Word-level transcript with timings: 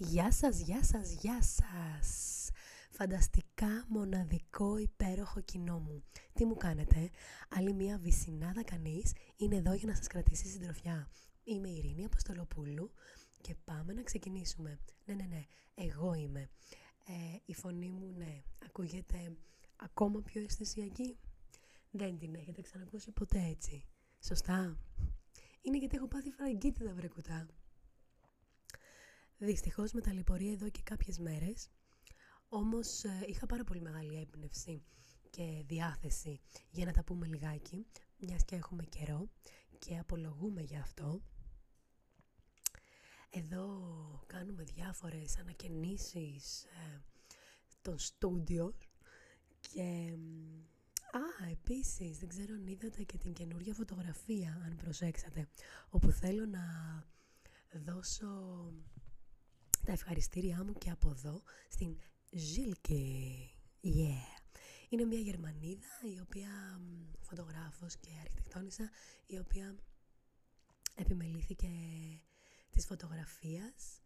Γεια 0.00 0.32
σας, 0.32 0.60
γεια 0.60 0.84
σας, 0.84 1.12
γεια 1.12 1.42
σας. 1.42 2.50
Φανταστικά, 2.90 3.84
μοναδικό, 3.88 4.78
υπέροχο 4.78 5.40
κοινό 5.40 5.78
μου. 5.78 6.04
Τι 6.32 6.44
μου 6.44 6.56
κάνετε, 6.56 7.10
άλλη 7.48 7.72
μια 7.72 7.98
βυσινάδα 7.98 8.62
κανείς 8.62 9.12
είναι 9.36 9.56
εδώ 9.56 9.72
για 9.74 9.88
να 9.88 9.94
σας 9.94 10.06
κρατήσει 10.06 10.46
συντροφιά. 10.46 11.10
Είμαι 11.44 11.68
η 11.68 11.76
Ειρήνη 11.76 12.04
Αποστολοπούλου 12.04 12.90
και 13.40 13.54
πάμε 13.64 13.92
να 13.92 14.02
ξεκινήσουμε. 14.02 14.78
Ναι, 15.04 15.14
ναι, 15.14 15.24
ναι, 15.24 15.46
εγώ 15.74 16.14
είμαι. 16.14 16.50
Ε, 17.06 17.36
η 17.44 17.54
φωνή 17.54 17.90
μου, 17.90 18.12
ναι, 18.16 18.42
ακούγεται 18.66 19.36
ακόμα 19.76 20.22
πιο 20.22 20.42
αισθησιακή; 20.42 21.18
Δεν 21.90 22.18
την 22.18 22.34
έχετε 22.34 22.60
ξανακούσει 22.60 23.10
ποτέ 23.10 23.46
έτσι. 23.50 23.84
Σωστά. 24.20 24.78
Είναι 25.60 25.78
γιατί 25.78 25.96
έχω 25.96 26.08
πάθει 26.08 26.30
φραγκίτιδα 26.30 26.94
βρε 26.94 27.08
κουτά. 27.08 27.46
Δυστυχώς 29.38 29.92
με 29.92 30.00
ταλαιπωρία 30.00 30.52
εδώ 30.52 30.68
και 30.70 30.80
κάποιες 30.82 31.18
μέρες, 31.18 31.70
όμως 32.48 33.04
ε, 33.04 33.24
είχα 33.26 33.46
πάρα 33.46 33.64
πολύ 33.64 33.80
μεγάλη 33.80 34.16
έμπνευση 34.20 34.82
και 35.30 35.64
διάθεση 35.66 36.40
για 36.70 36.84
να 36.84 36.92
τα 36.92 37.04
πούμε 37.04 37.26
λιγάκι, 37.26 37.86
μιας 38.18 38.44
και 38.44 38.56
έχουμε 38.56 38.84
καιρό 38.84 39.30
και 39.78 39.98
απολογούμε 39.98 40.60
γι' 40.60 40.76
αυτό. 40.76 41.22
Εδώ 43.30 43.66
κάνουμε 44.26 44.62
διάφορες 44.62 45.38
ανακαινήσεις 45.38 46.64
ε, 46.64 47.02
των 47.82 47.98
στούντιο 47.98 48.74
και... 49.60 50.18
Α, 51.10 51.48
επίσης, 51.50 52.18
δεν 52.18 52.28
ξέρω 52.28 52.54
αν 52.54 52.66
είδατε 52.66 53.02
και 53.02 53.18
την 53.18 53.32
καινούργια 53.32 53.74
φωτογραφία, 53.74 54.62
αν 54.64 54.76
προσέξατε, 54.76 55.48
όπου 55.88 56.10
θέλω 56.10 56.46
να 56.46 56.62
δώσω 57.72 58.28
τα 59.88 59.94
ευχαριστήριά 59.94 60.64
μου 60.64 60.72
και 60.72 60.90
από 60.90 61.10
εδώ 61.10 61.42
στην 61.68 61.96
Ζίλκε. 62.30 63.04
Yeah. 63.82 64.52
Είναι 64.88 65.04
μια 65.04 65.18
Γερμανίδα 65.18 65.86
η 66.14 66.20
οποία 66.20 66.80
φωτογράφος 67.20 67.96
και 67.96 68.10
αρχιτεκτόνισσα 68.20 68.90
η 69.26 69.38
οποία 69.38 69.74
επιμελήθηκε 70.94 71.68
της 72.70 72.86
φωτογραφίας 72.86 74.02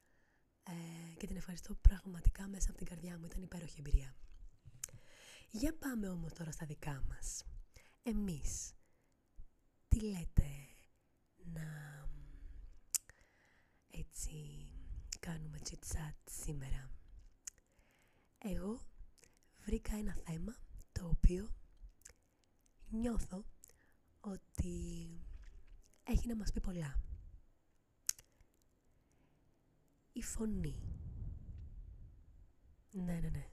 ε, 0.62 1.14
και 1.19 1.27
την 1.27 1.36
ευχαριστώ 1.36 1.74
πραγματικά 1.74 2.48
μέσα 2.48 2.69
από 2.69 2.78
την 2.78 2.86
καρδιά 2.86 3.19
μου. 3.19 3.24
Ήταν 3.24 3.42
υπέροχη 3.42 3.77
εμπειρία. 3.78 4.14
Για 5.50 5.74
πάμε 5.78 6.08
όμως 6.08 6.33
τώρα 6.33 6.50
στα 6.50 6.67
δικά 6.67 7.05
μας. 7.08 7.44
Εμείς, 8.02 8.74
τι 9.89 10.00
λέτε 10.00 10.48
να 11.44 12.08
έτσι 13.91 14.67
κάνουμε 15.26 15.58
chit 15.64 16.12
σήμερα. 16.24 16.90
Εγώ 18.38 18.80
βρήκα 19.64 19.96
ένα 19.96 20.14
θέμα 20.14 20.56
το 20.92 21.06
οποίο 21.08 21.54
νιώθω 22.88 23.44
ότι 24.20 25.08
έχει 26.04 26.26
να 26.26 26.36
μας 26.36 26.52
πει 26.52 26.60
πολλά. 26.60 27.02
Η 30.12 30.22
φωνή. 30.22 30.82
Ναι, 32.90 33.20
ναι, 33.20 33.28
ναι. 33.28 33.46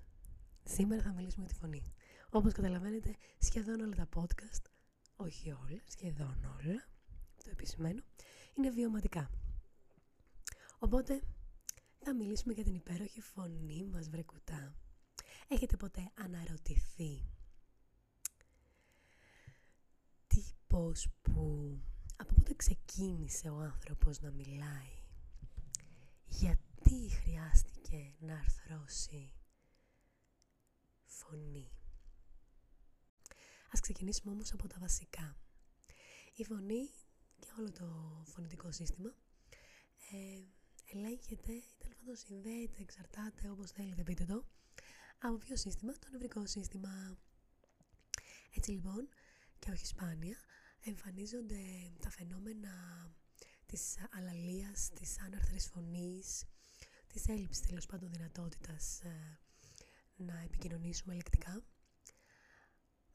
Σήμερα 0.64 1.02
θα 1.02 1.12
μιλήσουμε 1.14 1.46
για 1.46 1.54
τη 1.54 1.60
φωνή. 1.60 1.94
Όπως 2.30 2.54
καταλαβαίνετε, 2.54 3.16
σχεδόν 3.40 3.80
όλα 3.80 3.96
τα 3.96 4.10
podcast, 4.16 4.64
όχι 5.16 5.52
όλα, 5.52 5.82
σχεδόν 5.86 6.44
όλα, 6.44 6.88
το 7.44 7.50
επισημαίνω, 7.50 8.04
είναι 8.54 8.70
βιωματικά. 8.70 9.30
Οπότε, 10.80 11.22
θα 12.10 12.16
μιλήσουμε 12.16 12.54
για 12.54 12.64
την 12.64 12.76
υπέροχη 12.76 13.22
φωνή 13.22 13.86
μας, 13.86 14.10
βρε 14.10 14.22
κουτά. 14.22 14.76
Έχετε 15.48 15.78
ποτέ 15.78 16.12
αναρωτηθεί 16.16 17.30
τι, 20.28 20.44
πώς, 20.68 21.08
που, 21.22 21.78
από 22.16 22.34
πότε 22.34 22.54
ξεκίνησε 22.54 23.50
ο 23.50 23.60
άνθρωπος 23.60 24.22
να 24.22 24.32
μιλάει, 24.32 25.04
γιατί 26.26 27.10
χρειάστηκε 27.10 28.14
να 28.20 28.34
αρθρώσει 28.34 29.34
φωνή; 31.06 31.72
Ας 33.72 33.80
ξεκινήσουμε 33.80 34.34
όμως 34.34 34.54
από 34.54 34.68
τα 34.68 34.78
βασικά. 34.80 35.36
Η 36.36 36.44
φωνή 36.44 36.90
και 37.40 37.48
όλο 37.60 37.72
το 37.72 37.86
φωνητικό 38.26 38.72
σύστημα 38.72 39.14
ε, 40.12 40.44
ελέγχεται 40.94 41.52
ή 41.52 41.64
τέλος 41.78 41.96
πάντων 41.98 42.16
συνδέεται, 42.16 42.82
εξαρτάται 42.82 43.50
όπως 43.50 43.72
θέλετε 43.72 44.04
πείτε 44.04 44.26
το, 44.26 44.46
από 45.20 45.38
ποιο 45.38 45.56
σύστημα, 45.56 45.94
το 45.94 46.08
νευρικό 46.12 46.46
σύστημα. 46.46 47.18
Έτσι 48.56 48.72
λοιπόν, 48.72 49.10
και 49.60 49.72
όχι 49.72 49.86
σπάνια, 49.86 50.38
εμφανίζονται 50.82 51.92
τα 52.00 52.10
φαινόμενα 52.10 52.72
της 53.66 53.98
αλαλίας, 54.12 54.90
της 54.94 55.20
άναρθρης 55.20 55.68
φωνής, 55.68 56.46
της 57.08 57.28
έλλειψης 57.28 57.68
τέλος 57.68 57.86
πάντων 57.86 58.12
δυνατότητας 58.12 59.02
ε, 59.02 59.40
να 60.16 60.40
επικοινωνήσουμε 60.40 61.14
ελεκτικά, 61.14 61.64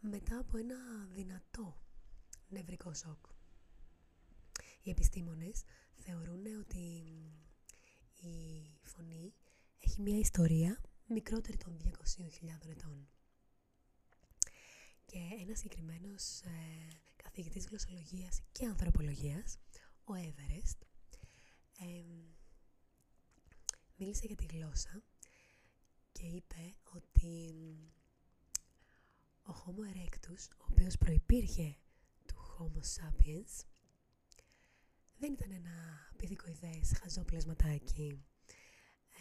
μετά 0.01 0.39
από 0.39 0.57
ένα 0.57 1.07
δυνατό 1.13 1.81
νευρικό 2.49 2.95
σοκ. 2.95 3.27
Οι 4.83 4.91
επιστήμονες 4.91 5.63
θεωρούν 5.95 6.47
ότι 6.61 7.05
η 8.21 8.71
φωνή 8.83 9.35
έχει 9.95 10.03
μια 10.03 10.19
ιστορία 10.19 10.81
μικρότερη 11.07 11.57
των 11.57 11.77
200.000 11.85 12.71
ετών. 12.71 13.09
Και 15.07 15.19
ένας 15.41 15.59
συγκεκριμένος 15.59 16.41
ε, 16.41 16.51
καθηγητής 17.17 17.67
γλωσσολογίας 17.67 18.43
και 18.53 18.67
ανθρωπολογίας, 18.67 19.59
ο 20.05 20.13
Everest, 20.15 20.79
μίλησε 23.97 24.27
για 24.27 24.37
τη 24.37 24.45
γλώσσα 24.45 25.03
και 26.13 26.27
είπε 26.27 26.75
ότι 26.95 27.65
ο 29.43 29.53
Homo 29.65 29.97
erectus, 29.97 30.49
ο 30.59 30.65
οποίος 30.71 30.99
προϋπήρχε 30.99 31.77
του 32.27 32.35
Homo 32.37 32.81
sapiens, 32.81 33.65
δεν 35.19 35.33
ήταν 35.33 35.51
ένα 35.51 36.09
πηδικοειδές 36.17 36.93
χαζό 37.01 37.25
πλασματάκι, 37.25 38.25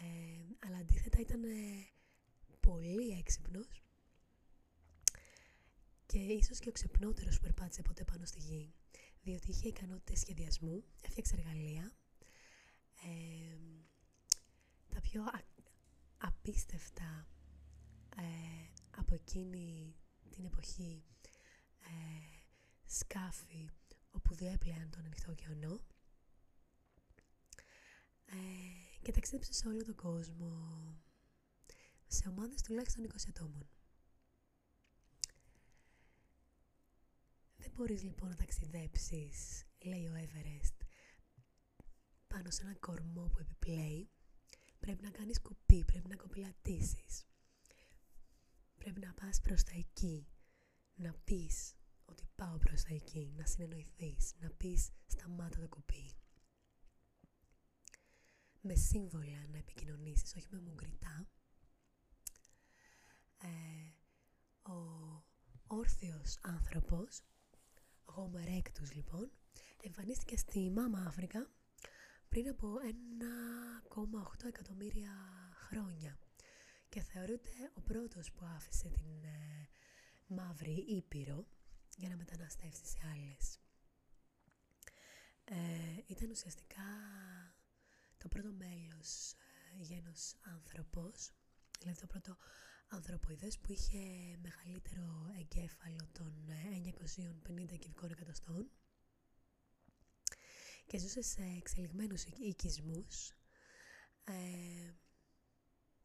ε, 0.04 0.66
αλλά 0.66 0.76
αντίθετα 0.76 1.20
ήταν 1.20 1.42
πολύ 2.60 3.08
έξυπνος. 3.18 3.82
Και 6.06 6.18
ίσως 6.18 6.58
και 6.58 6.68
ο 6.68 6.72
ξεπνότερος 6.72 7.36
που 7.36 7.42
περπάτησε 7.42 7.82
ποτέ 7.82 8.04
πάνω 8.04 8.24
στη 8.24 8.38
γη, 8.38 8.74
διότι 9.22 9.50
είχε 9.50 9.68
ικανότητες 9.68 10.18
σχεδιασμού, 10.20 10.84
έφτιαξε 11.00 11.36
εργαλεία, 11.36 11.92
ε, 13.04 13.58
τα 14.88 15.00
πιο 15.00 15.24
απίστευτα 16.18 17.26
ε, 18.16 18.22
από 18.96 19.14
εκείνη 19.14 19.94
την 20.30 20.44
εποχή 20.44 21.04
σκάφη 22.86 23.70
όπου 24.10 24.34
διέπλεαν 24.34 24.90
τον 24.90 25.04
ανοιχτό 25.04 25.30
ωκεανό 25.30 25.80
ε, 28.26 28.93
και 29.04 29.12
ταξίδεψε 29.12 29.52
σε 29.52 29.68
όλο 29.68 29.84
τον 29.84 29.94
κόσμο 29.94 30.50
σε 32.06 32.28
ομάδες 32.28 32.62
τουλάχιστον 32.62 33.04
20 33.04 33.14
ατόμων. 33.28 33.68
Δεν 37.56 37.70
μπορείς 37.74 38.02
λοιπόν 38.02 38.28
να 38.28 38.34
ταξιδέψεις, 38.34 39.64
λέει 39.78 40.06
ο 40.06 40.12
Everest, 40.14 40.86
πάνω 42.26 42.50
σε 42.50 42.62
ένα 42.62 42.74
κορμό 42.74 43.28
που 43.28 43.38
επιπλέει. 43.40 44.10
Πρέπει 44.78 45.02
να 45.02 45.10
κάνεις 45.10 45.40
κουπί, 45.40 45.84
πρέπει 45.84 46.08
να 46.08 46.16
κοπηλατήσεις. 46.16 47.26
Πρέπει 48.78 49.00
να 49.00 49.14
πας 49.14 49.40
προς 49.40 49.62
τα 49.62 49.72
εκεί, 49.74 50.28
να 50.94 51.14
πεις 51.14 51.74
ότι 52.04 52.24
πάω 52.34 52.58
προς 52.58 52.82
τα 52.82 52.94
εκεί, 52.94 53.32
να 53.36 53.46
συνεννοηθείς, 53.46 54.34
να 54.38 54.50
πεις 54.50 54.90
σταμάτα 55.06 55.60
το 55.60 55.68
κουπί. 55.68 56.23
Με 58.66 58.74
σύμβολα 58.74 59.46
να 59.50 59.58
επικοινωνήσεις, 59.58 60.34
όχι 60.36 60.46
με 60.50 60.60
μουγκριτά. 60.60 61.28
Ε, 63.38 63.48
ο 64.70 64.78
όρθιος 65.66 66.38
άνθρωπος, 66.42 67.22
ο 68.04 68.12
Homo 68.16 68.94
λοιπόν, 68.94 69.30
εμφανίστηκε 69.82 70.36
στη 70.36 70.70
Μάμα 70.70 71.04
Αφρικα 71.06 71.50
πριν 72.28 72.48
από 72.48 72.68
1,8 73.88 74.46
εκατομμύρια 74.46 75.12
χρόνια 75.54 76.18
και 76.88 77.00
θεωρείται 77.00 77.70
ο 77.74 77.80
πρώτος 77.80 78.32
που 78.32 78.44
άφησε 78.56 78.88
την 78.88 79.24
ε, 79.24 79.68
μαύρη 80.26 80.84
Ήπειρο 80.88 81.46
για 81.96 82.08
να 82.08 82.16
μεταναστεύσει 82.16 82.86
σε 82.86 82.98
άλλες. 83.12 83.58
Ε, 85.44 86.02
ήταν 86.06 86.30
ουσιαστικά 86.30 86.82
το 88.24 88.30
πρώτο 88.30 88.52
μέλος 88.52 89.32
ε, 89.32 89.82
γένος 89.82 90.34
άνθρωπος, 90.40 91.32
δηλαδή 91.80 92.00
το 92.00 92.06
πρώτο 92.06 92.36
ανθρωποειδές 92.88 93.58
που 93.58 93.72
είχε 93.72 93.98
μεγαλύτερο 94.42 95.32
εγκέφαλο 95.38 96.08
των 96.12 96.32
950 97.48 97.72
ε, 97.72 97.76
κυβικών 97.76 98.10
εκατοστών 98.10 98.70
και 100.86 100.98
ζούσε 100.98 101.22
σε 101.22 101.42
εξελιγμένους 101.56 102.22
οικισμούς 102.24 103.32
ε, 104.24 104.92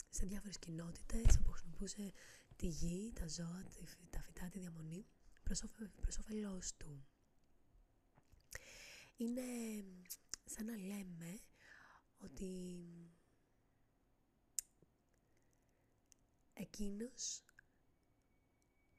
σε 0.10 0.26
διάφορες 0.26 0.60
κοινότητες 0.60 1.38
όπου 1.40 1.52
χρησιμοποιούσε 1.52 2.14
τη 2.56 2.68
γη, 2.68 3.12
τα 3.16 3.28
ζώα, 3.28 3.64
τα 4.10 4.22
φυτά, 4.22 4.50
τη 4.50 4.60
διαμονή 4.60 5.06
προς, 5.44 6.18
όφελός 6.20 6.76
του. 6.78 7.06
Είναι 9.18 9.42
σαν 10.46 10.66
να 10.66 10.78
λέμε 10.78 11.40
ότι 12.24 12.84
εκείνος 16.54 17.44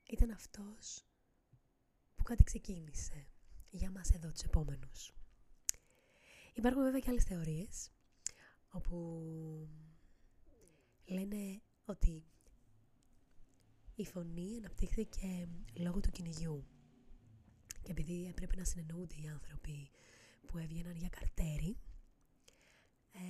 ήταν 0.06 0.30
αυτός 0.30 1.04
που 2.16 2.22
κάτι 2.22 2.44
ξεκίνησε 2.44 3.26
για 3.70 3.90
μας 3.90 4.10
εδώ 4.10 4.30
τους 4.30 4.42
επόμενους. 4.42 5.12
Υπάρχουν 6.54 6.82
βέβαια 6.82 7.00
και 7.00 7.10
άλλες 7.10 7.24
θεωρίες 7.24 7.90
όπου 8.70 9.28
λένε 11.04 11.62
ότι 11.84 12.24
η 13.94 14.04
φωνή 14.04 14.56
αναπτύχθηκε 14.56 15.48
λόγω 15.74 16.00
του 16.00 16.10
κυνηγιού 16.10 16.66
και 17.82 17.90
επειδή 17.90 18.26
έπρεπε 18.26 18.56
να 18.56 18.64
συνεννοούνται 18.64 19.14
οι 19.14 19.28
άνθρωποι 19.28 19.90
που 20.46 20.58
έβγαιναν 20.58 20.96
για 20.96 21.08
καρτέρι 21.08 21.76
ε, 23.12 23.20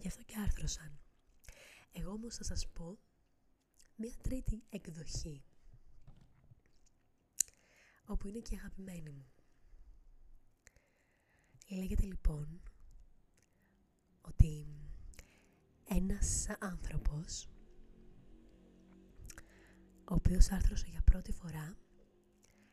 γι' 0.00 0.08
αυτό 0.08 0.22
και 0.22 0.36
άρθρωσαν. 0.38 0.98
Εγώ 1.92 2.10
όμως 2.10 2.34
θα 2.34 2.44
σας 2.44 2.68
πω 2.68 2.98
μια 3.96 4.14
τρίτη 4.22 4.62
εκδοχή 4.68 5.42
όπου 8.06 8.28
είναι 8.28 8.38
και 8.38 8.54
η 8.54 8.58
αγαπημένη 8.58 9.10
μου. 9.10 9.26
Λέγεται 11.68 12.02
λοιπόν 12.02 12.62
ότι 14.20 14.66
ένας 15.84 16.46
άνθρωπος 16.58 17.48
ο 20.10 20.14
οποίος 20.14 20.50
άρθρωσε 20.50 20.86
για 20.88 21.02
πρώτη 21.02 21.32
φορά 21.32 21.76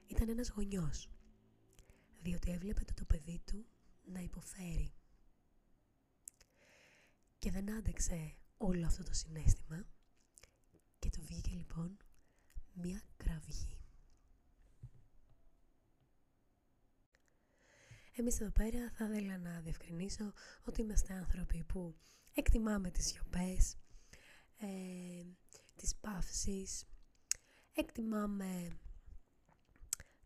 ήταν 0.07 0.29
ένας 0.29 0.49
γονιός 0.49 1.09
διότι 2.21 2.51
έβλεπε 2.51 2.83
το, 2.83 2.93
το 2.93 3.05
παιδί 3.05 3.41
του 3.45 3.65
να 4.05 4.19
υποφέρει 4.19 4.93
και 7.45 7.51
δεν 7.51 7.73
άντεξε 7.73 8.35
όλο 8.57 8.85
αυτό 8.85 9.03
το 9.03 9.13
συνέστημα 9.13 9.85
και 10.99 11.09
του 11.09 11.21
βγήκε 11.21 11.49
λοιπόν 11.51 11.97
μία 12.73 13.01
κραυγή. 13.17 13.77
Εμείς 18.15 18.41
εδώ 18.41 18.51
πέρα 18.51 18.91
θα 18.91 19.05
ήθελα 19.05 19.37
να 19.37 19.59
διευκρινίσω 19.59 20.33
ότι 20.63 20.81
είμαστε 20.81 21.13
άνθρωποι 21.13 21.63
που 21.63 21.95
εκτιμάμε 22.33 22.91
τις 22.91 23.05
σιωπές, 23.05 23.77
ε, 24.57 25.23
τις 25.75 25.95
παύσεις, 25.95 26.85
εκτιμάμε 27.73 28.77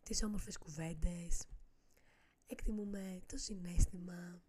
τις 0.02 0.22
όμορφες 0.22 0.58
κουβέντες, 0.58 1.46
εκτιμούμε 2.46 3.20
το 3.26 3.36
συνέστημα, 3.36 4.42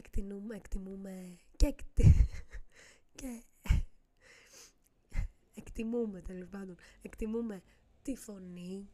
εκτιμούμε, 0.00 0.56
εκτιμούμε 0.56 1.36
και, 1.56 1.66
εκτι... 1.66 2.28
και 3.18 3.42
εκτιμούμε 5.60 6.20
τέλος 6.20 6.48
πάντων, 6.48 6.76
εκτιμούμε 7.02 7.62
τη 8.02 8.16
φωνή, 8.16 8.88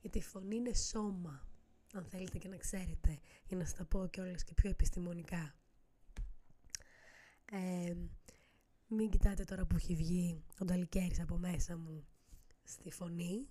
γιατί 0.00 0.18
η 0.18 0.22
φωνή 0.22 0.56
είναι 0.56 0.74
σώμα, 0.74 1.48
αν 1.92 2.04
θέλετε 2.04 2.38
και 2.38 2.48
να 2.48 2.56
ξέρετε, 2.56 3.18
για 3.46 3.56
να 3.56 3.64
σας 3.64 3.74
τα 3.74 3.84
πω 3.84 4.06
κιόλας 4.06 4.44
και 4.44 4.54
πιο 4.54 4.70
επιστημονικά. 4.70 5.54
Ε, 7.50 7.94
μην 8.86 9.10
κοιτάτε 9.10 9.44
τώρα 9.44 9.66
που 9.66 9.76
έχει 9.76 9.94
βγει 9.94 10.44
ο 10.60 10.64
Νταλικέρης 10.64 11.20
από 11.20 11.36
μέσα 11.36 11.76
μου 11.76 12.06
στη 12.64 12.90
φωνή, 12.90 13.48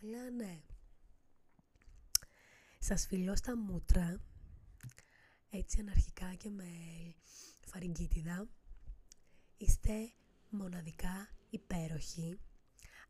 αλλά 0.00 0.30
ναι. 0.30 0.62
Σας 2.78 3.06
φιλώ 3.06 3.36
στα 3.36 3.56
μούτρα, 3.56 4.20
έτσι 5.54 5.80
αναρχικά 5.80 6.34
και 6.34 6.50
με 6.50 6.64
φαρικίτιδα. 7.66 8.48
Είστε 9.56 10.12
μοναδικά 10.50 11.28
υπέροχοι. 11.50 12.38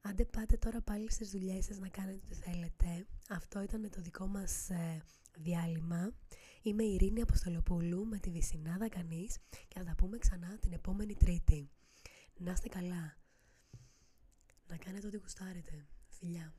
Άντε 0.03 0.25
πάτε 0.25 0.57
τώρα 0.57 0.81
πάλι 0.81 1.11
στις 1.11 1.31
δουλειές 1.31 1.65
σας 1.65 1.79
να 1.79 1.89
κάνετε 1.89 2.21
ό,τι 2.25 2.35
θέλετε. 2.35 3.07
Αυτό 3.29 3.63
ήταν 3.63 3.91
το 3.91 4.01
δικό 4.01 4.27
μας 4.27 4.71
ε, 4.71 5.03
διάλειμμα. 5.37 6.15
Είμαι 6.63 6.85
η 6.85 6.95
Ειρήνη 6.95 7.21
Αποστολοπούλου 7.21 8.07
με 8.07 8.19
τη 8.19 8.31
Βυσινάδα 8.31 8.89
Κανείς 8.89 9.39
και 9.69 9.79
θα 9.79 9.85
τα 9.85 9.95
πούμε 9.97 10.19
ξανά 10.19 10.59
την 10.59 10.73
επόμενη 10.73 11.15
Τρίτη. 11.15 11.71
Να 12.37 12.53
είστε 12.53 12.69
καλά. 12.69 13.17
Να 14.69 14.77
κάνετε 14.77 15.07
ό,τι 15.07 15.17
γουστάρετε. 15.17 15.87
Φιλιά. 16.09 16.55